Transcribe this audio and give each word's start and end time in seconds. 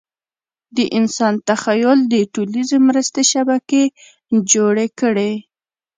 د 0.75 0.77
انسان 0.97 1.33
تخیل 1.49 1.99
د 2.13 2.15
ټولیزې 2.33 2.77
مرستې 2.87 3.21
شبکې 3.31 3.83
جوړې 4.51 4.87
کړې. 4.99 5.33